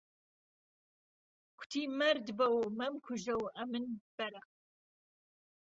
[1.57, 3.85] کوتی: مەرد بەو مەمکوژە و ئەمن
[4.17, 4.43] بەرە